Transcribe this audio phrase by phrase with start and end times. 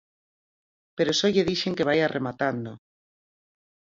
[0.97, 2.71] Pero só lle dixen que vaia rematando.